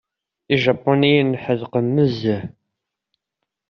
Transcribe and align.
Ijapuniyen 0.55 1.29
ḥedqen 1.43 1.85
nezzeh. 1.95 2.43